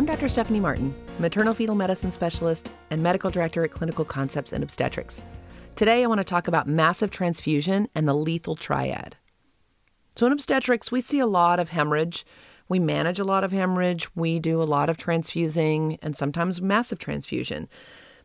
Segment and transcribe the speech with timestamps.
[0.00, 0.30] I'm Dr.
[0.30, 5.22] Stephanie Martin, maternal fetal medicine specialist and medical director at Clinical Concepts in Obstetrics.
[5.76, 9.16] Today, I want to talk about massive transfusion and the lethal triad.
[10.16, 12.24] So, in obstetrics, we see a lot of hemorrhage.
[12.66, 14.08] We manage a lot of hemorrhage.
[14.16, 17.68] We do a lot of transfusing and sometimes massive transfusion.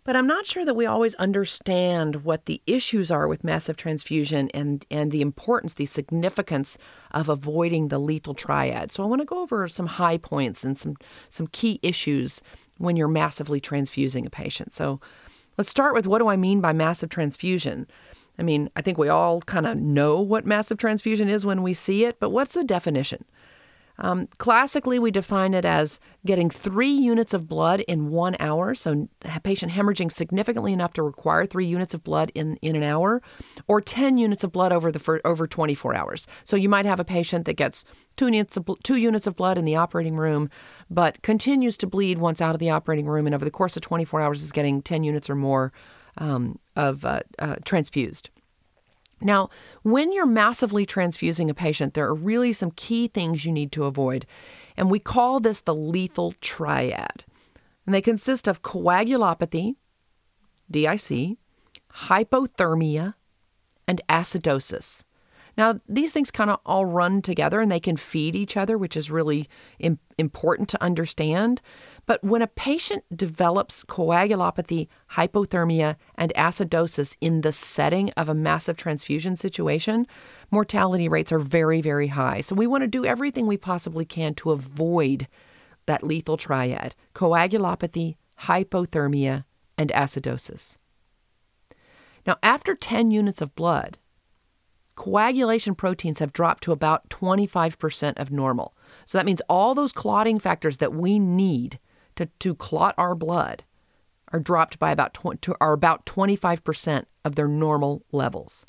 [0.05, 4.51] But I'm not sure that we always understand what the issues are with massive transfusion
[4.53, 6.77] and, and the importance, the significance
[7.09, 8.91] of avoiding the lethal triad.
[8.91, 10.95] So I want to go over some high points and some,
[11.29, 12.39] some key issues
[12.77, 14.73] when you're massively transfusing a patient.
[14.73, 15.01] So
[15.57, 17.87] let's start with what do I mean by massive transfusion?
[18.37, 21.73] I mean, I think we all kind of know what massive transfusion is when we
[21.73, 23.25] see it, but what's the definition?
[23.97, 29.07] Um, classically, we define it as getting three units of blood in one hour, so
[29.23, 33.21] a patient hemorrhaging significantly enough to require three units of blood in, in an hour,
[33.67, 36.27] or 10 units of blood over the over 24 hours.
[36.43, 37.83] So you might have a patient that gets
[38.17, 40.49] two units of, two units of blood in the operating room,
[40.89, 43.81] but continues to bleed once out of the operating room, and over the course of
[43.81, 45.71] 24 hours is getting 10 units or more
[46.17, 48.29] um, of uh, uh, transfused.
[49.21, 49.49] Now,
[49.83, 53.85] when you're massively transfusing a patient, there are really some key things you need to
[53.85, 54.25] avoid.
[54.77, 57.23] And we call this the lethal triad.
[57.85, 59.75] And they consist of coagulopathy,
[60.69, 61.37] DIC,
[61.93, 63.13] hypothermia,
[63.87, 65.03] and acidosis.
[65.57, 68.97] Now, these things kind of all run together and they can feed each other, which
[68.97, 69.47] is really
[69.79, 71.61] Im- important to understand.
[72.05, 78.77] But when a patient develops coagulopathy, hypothermia, and acidosis in the setting of a massive
[78.77, 80.05] transfusion situation,
[80.51, 82.41] mortality rates are very, very high.
[82.41, 85.27] So we want to do everything we possibly can to avoid
[85.85, 89.45] that lethal triad coagulopathy, hypothermia,
[89.77, 90.77] and acidosis.
[92.25, 93.99] Now, after 10 units of blood,
[94.95, 98.75] coagulation proteins have dropped to about 25% of normal.
[99.05, 101.79] So that means all those clotting factors that we need
[102.15, 103.63] to, to clot our blood
[104.31, 108.65] are dropped by about tw- are about 25% of their normal levels.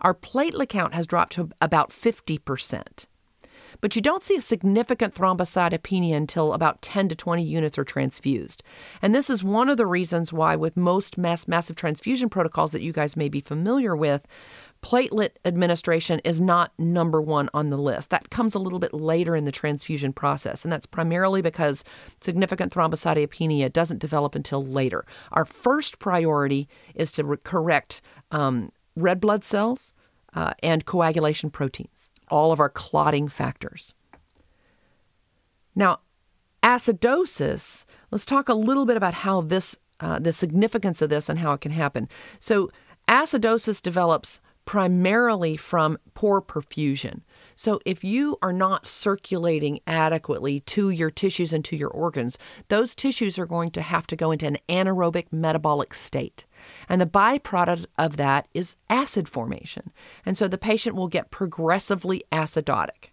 [0.00, 3.06] Our platelet count has dropped to about 50%.
[3.80, 8.62] But you don't see a significant thrombocytopenia until about 10 to 20 units are transfused.
[9.00, 12.82] And this is one of the reasons why, with most mass, massive transfusion protocols that
[12.82, 14.26] you guys may be familiar with,
[14.82, 18.10] platelet administration is not number one on the list.
[18.10, 21.84] That comes a little bit later in the transfusion process, and that's primarily because
[22.20, 25.06] significant thrombocytopenia doesn't develop until later.
[25.30, 29.92] Our first priority is to re- correct um, red blood cells
[30.34, 33.94] uh, and coagulation proteins, all of our clotting factors.
[35.74, 36.00] Now,
[36.62, 41.38] acidosis, let's talk a little bit about how this, uh, the significance of this and
[41.38, 42.08] how it can happen.
[42.40, 42.70] So,
[43.08, 47.20] acidosis develops primarily from poor perfusion.
[47.54, 52.94] So, if you are not circulating adequately to your tissues and to your organs, those
[52.94, 56.46] tissues are going to have to go into an anaerobic metabolic state.
[56.88, 59.90] And the byproduct of that is acid formation.
[60.24, 63.10] And so the patient will get progressively acidotic.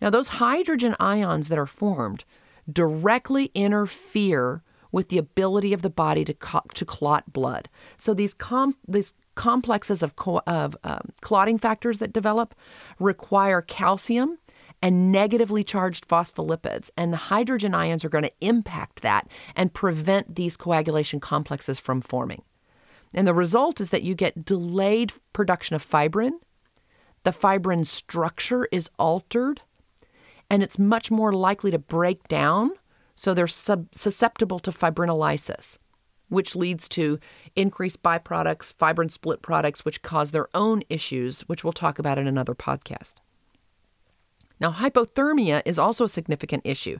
[0.00, 2.24] Now, those hydrogen ions that are formed
[2.70, 4.62] directly interfere
[4.92, 7.68] with the ability of the body to, co- to clot blood.
[7.96, 12.54] So these, com- these complexes of, co- of um, clotting factors that develop
[12.98, 14.36] require calcium
[14.82, 16.90] and negatively charged phospholipids.
[16.94, 22.02] And the hydrogen ions are going to impact that and prevent these coagulation complexes from
[22.02, 22.42] forming.
[23.14, 26.38] And the result is that you get delayed production of fibrin.
[27.24, 29.62] The fibrin structure is altered,
[30.50, 32.72] and it's much more likely to break down
[33.16, 35.78] so they're sub- susceptible to fibrinolysis,
[36.30, 37.18] which leads to
[37.54, 42.26] increased byproducts, fibrin split products, which cause their own issues, which we'll talk about in
[42.26, 43.14] another podcast.
[44.60, 46.98] Now, hypothermia is also a significant issue.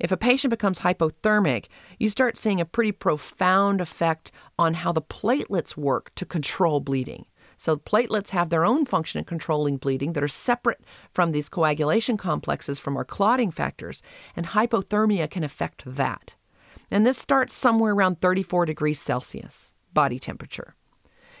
[0.00, 1.66] If a patient becomes hypothermic,
[1.98, 7.26] you start seeing a pretty profound effect on how the platelets work to control bleeding.
[7.58, 10.80] So platelets have their own function in controlling bleeding that are separate
[11.14, 14.02] from these coagulation complexes from our clotting factors,
[14.34, 16.34] and hypothermia can affect that.
[16.90, 20.74] And this starts somewhere around 34 degrees Celsius body temperature.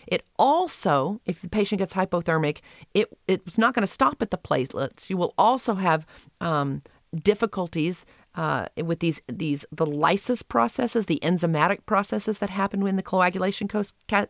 [0.06, 2.60] It also, if the patient gets hypothermic,
[2.94, 5.10] it, it's not going to stop at the platelets.
[5.10, 6.06] You will also have
[6.40, 6.82] um,
[7.22, 8.06] difficulties
[8.36, 13.66] uh, with these these the lysis processes, the enzymatic processes that happen when the coagulation
[13.66, 14.26] co- ca-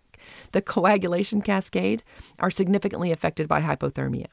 [0.52, 2.02] the coagulation cascade
[2.38, 4.26] are significantly affected by hypothermia.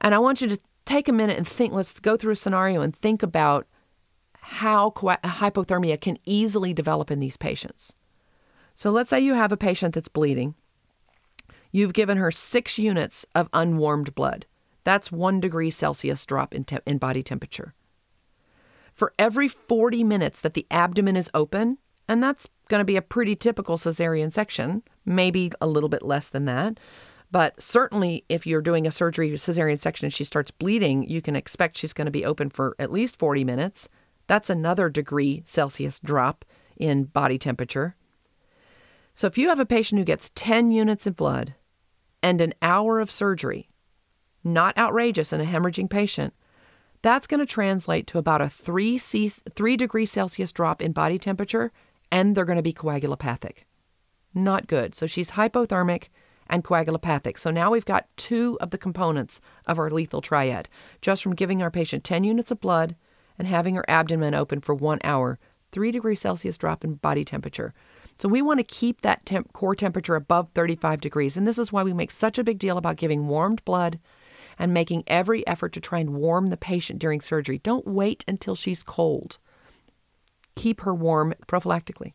[0.00, 1.74] And I want you to take a minute and think.
[1.74, 3.66] Let's go through a scenario and think about
[4.50, 7.92] how hypothermia can easily develop in these patients.
[8.74, 10.54] So let's say you have a patient that's bleeding.
[11.70, 14.46] You've given her six units of unwarmed blood.
[14.84, 17.74] That's one degree Celsius drop in, te- in body temperature.
[18.94, 21.76] For every 40 minutes that the abdomen is open,
[22.08, 26.30] and that's going to be a pretty typical cesarean section, maybe a little bit less
[26.30, 26.80] than that.
[27.30, 31.36] But certainly, if you're doing a surgery cesarean section and she starts bleeding, you can
[31.36, 33.90] expect she's going to be open for at least 40 minutes.
[34.28, 36.44] That's another degree Celsius drop
[36.76, 37.96] in body temperature.
[39.14, 41.54] So if you have a patient who gets 10 units of blood
[42.22, 43.68] and an hour of surgery,
[44.44, 46.34] not outrageous in a hemorrhaging patient,
[47.02, 51.18] that's going to translate to about a 3, C, 3 degree Celsius drop in body
[51.18, 51.72] temperature,
[52.12, 53.64] and they're going to be coagulopathic.
[54.34, 54.94] Not good.
[54.94, 56.08] So she's hypothermic
[56.48, 57.38] and coagulopathic.
[57.38, 60.68] So now we've got two of the components of our lethal triad
[61.00, 62.94] just from giving our patient 10 units of blood
[63.38, 65.38] and having her abdomen open for one hour,
[65.72, 67.72] 3 degrees Celsius drop in body temperature.
[68.18, 71.36] So we want to keep that temp- core temperature above 35 degrees.
[71.36, 74.00] And this is why we make such a big deal about giving warmed blood
[74.58, 77.58] and making every effort to try and warm the patient during surgery.
[77.58, 79.38] Don't wait until she's cold.
[80.56, 82.12] Keep her warm prophylactically.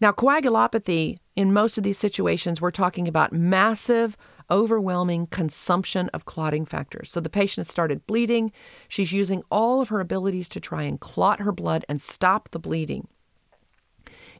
[0.00, 4.16] Now, coagulopathy, in most of these situations, we're talking about massive,
[4.50, 7.10] overwhelming consumption of clotting factors.
[7.10, 8.52] So the patient has started bleeding.
[8.88, 12.58] She's using all of her abilities to try and clot her blood and stop the
[12.58, 13.08] bleeding.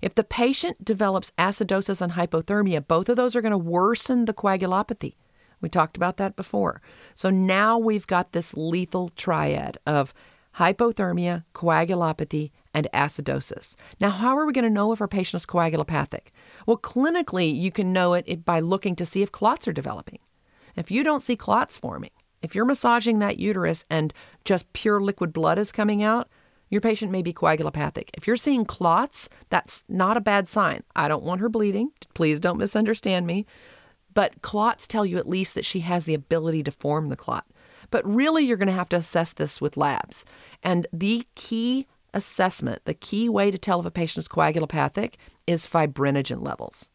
[0.03, 4.35] If the patient develops acidosis and hypothermia, both of those are going to worsen the
[4.35, 5.15] coagulopathy.
[5.61, 6.83] We talked about that before.
[7.15, 10.13] So now we've got this lethal triad of
[10.57, 13.75] hypothermia, coagulopathy, and acidosis.
[14.01, 16.27] Now, how are we going to know if our patient is coagulopathic?
[16.67, 20.19] Well, clinically, you can know it by looking to see if clots are developing.
[20.77, 22.11] If you don't see clots forming,
[22.43, 24.13] if you're massaging that uterus and
[24.45, 26.29] just pure liquid blood is coming out,
[26.69, 28.11] your patient may be coagulopathic.
[28.13, 30.83] If you're seeing clots, that's not a bad sign.
[30.95, 31.93] I don't want her bleeding.
[32.13, 33.47] Please don't misunderstand me.
[34.13, 37.47] But clots tell you at least that she has the ability to form the clot.
[37.91, 40.27] But really, you're going to have to assess this with labs.
[40.63, 45.15] And the key assessment, the key way to tell if a patient is coagulopathic
[45.47, 46.89] is fibrinogen levels.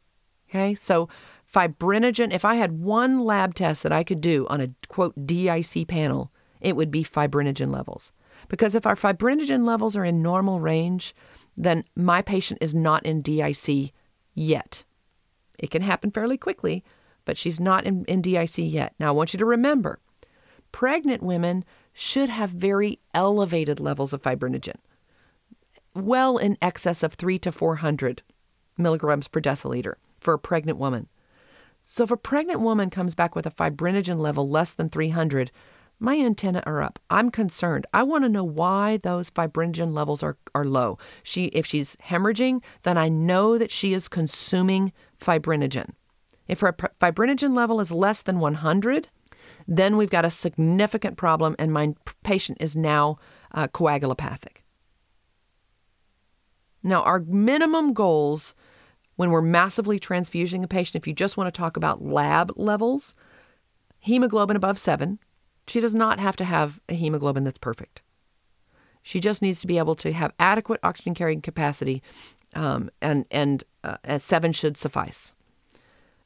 [0.49, 1.07] Okay, so
[1.53, 5.87] fibrinogen, if I had one lab test that I could do on a quote DIC
[5.87, 8.11] panel, it would be fibrinogen levels.
[8.49, 11.15] Because if our fibrinogen levels are in normal range,
[11.55, 13.93] then my patient is not in DIC
[14.33, 14.83] yet.
[15.59, 16.83] It can happen fairly quickly,
[17.25, 18.95] but she's not in, in DIC yet.
[18.99, 19.99] Now, I want you to remember
[20.71, 21.63] pregnant women
[21.93, 24.77] should have very elevated levels of fibrinogen
[25.93, 28.21] well in excess of 3 to 400
[28.77, 31.07] milligrams per deciliter for a pregnant woman.
[31.83, 35.51] So if a pregnant woman comes back with a fibrinogen level less than 300,
[35.99, 36.99] my antenna are up.
[37.09, 37.85] I'm concerned.
[37.93, 40.97] I want to know why those fibrinogen levels are, are low.
[41.21, 45.91] She, if she's hemorrhaging, then I know that she is consuming fibrinogen.
[46.47, 49.09] If her fibrinogen level is less than 100,
[49.67, 51.93] then we've got a significant problem, and my
[52.23, 53.19] patient is now
[53.53, 54.60] uh, coagulopathic.
[56.83, 58.55] Now, our minimum goals
[59.21, 63.13] when we're massively transfusing a patient, if you just want to talk about lab levels,
[63.99, 65.19] hemoglobin above seven.
[65.67, 68.01] She does not have to have a hemoglobin that's perfect.
[69.03, 72.01] She just needs to be able to have adequate oxygen carrying capacity,
[72.55, 75.33] um, and and uh, seven should suffice.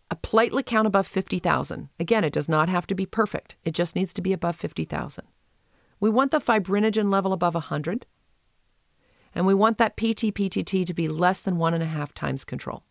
[0.10, 1.90] A platelet count above 50,000.
[2.00, 3.56] Again, it does not have to be perfect.
[3.66, 5.26] It just needs to be above 50,000.
[6.00, 8.06] We want the fibrinogen level above 100
[9.36, 12.46] and we want that PT PTT to be less than one and a half times
[12.46, 12.84] control.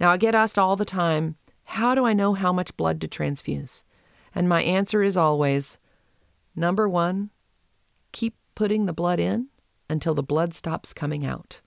[0.00, 3.08] Now, I get asked all the time, how do I know how much blood to
[3.08, 3.82] transfuse?
[4.34, 5.78] And my answer is always
[6.56, 7.30] number one,
[8.12, 9.48] keep putting the blood in
[9.88, 11.60] until the blood stops coming out.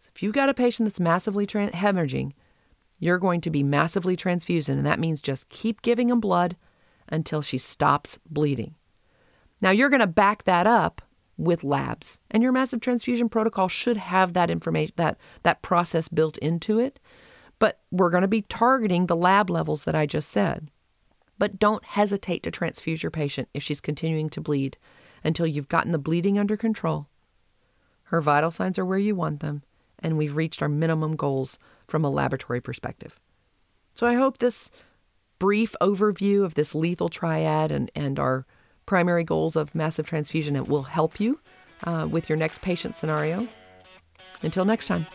[0.00, 2.32] So if you've got a patient that's massively hemorrhaging,
[2.98, 6.56] you're going to be massively transfusing, and that means just keep giving them blood
[7.08, 8.74] until she stops bleeding.
[9.60, 11.02] Now, you're going to back that up
[11.38, 12.18] with labs.
[12.30, 16.98] And your massive transfusion protocol should have that information that that process built into it.
[17.58, 20.70] But we're going to be targeting the lab levels that I just said.
[21.38, 24.76] But don't hesitate to transfuse your patient if she's continuing to bleed
[25.22, 27.08] until you've gotten the bleeding under control.
[28.04, 29.62] Her vital signs are where you want them,
[29.98, 33.18] and we've reached our minimum goals from a laboratory perspective.
[33.94, 34.70] So I hope this
[35.38, 38.46] brief overview of this lethal triad and, and our
[38.86, 40.56] primary goals of massive transfusion.
[40.56, 41.40] It will help you
[41.84, 43.46] uh, with your next patient scenario.
[44.42, 45.06] Until next time.